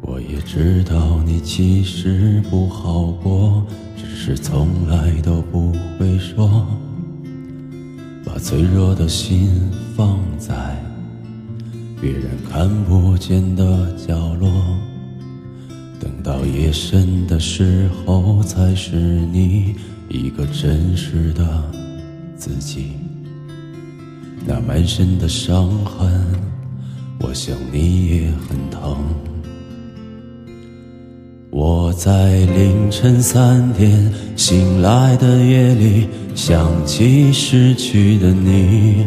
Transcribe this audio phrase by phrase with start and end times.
[0.00, 3.64] 我也知道你其实不好过，
[3.96, 6.66] 只是从来都不会说。
[8.24, 10.76] 把脆弱的心放在
[12.02, 14.50] 别人看不见的角落，
[16.00, 19.76] 等到夜深的时候，才是你
[20.08, 21.62] 一个真实的
[22.36, 22.86] 自己。
[24.44, 26.26] 那满身的伤痕，
[27.20, 28.96] 我想你也很疼。
[31.50, 39.06] 我在凌晨三点醒来的夜里，想起失去的你。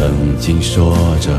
[0.00, 1.30] 曾经说着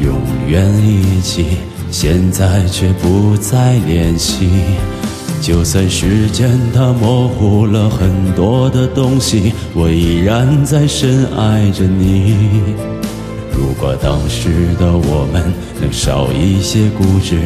[0.00, 0.14] 永
[0.48, 1.58] 远一起，
[1.90, 4.48] 现在却不再联系。
[5.42, 12.34] 就算时间它模糊了很多的东西，我依然在深爱着你。
[13.54, 17.38] 如果当时的我们能少一些固执，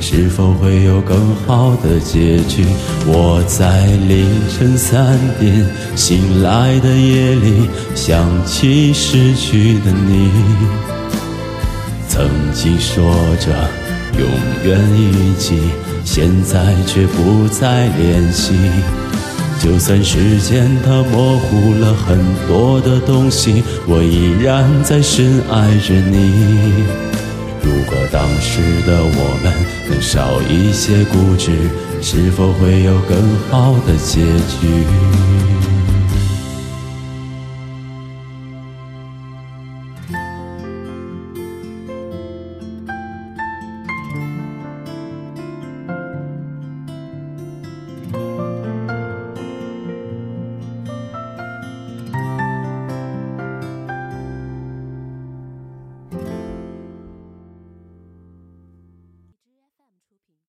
[0.00, 2.64] 是否会有更好的结局？
[3.06, 5.66] 我在凌晨三点
[5.96, 10.30] 醒来的夜里，想起失去的你。
[12.08, 13.04] 曾经说
[13.40, 13.52] 着
[14.18, 14.26] 永
[14.64, 15.58] 远一起，
[16.04, 18.54] 现在却不再联系。
[19.60, 26.32] 就算时间它模糊了很多的东西，我依然在深爱着你。
[27.60, 29.52] 如果当时的我们
[30.00, 31.70] 少一些固执，
[32.00, 33.18] 是否会有更
[33.50, 34.20] 好的结
[34.60, 35.27] 局？